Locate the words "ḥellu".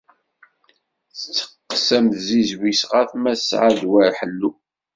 4.17-4.51